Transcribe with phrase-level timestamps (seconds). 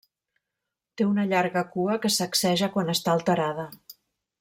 [1.01, 3.73] Té una llarga cua que sacseja quan està alterada.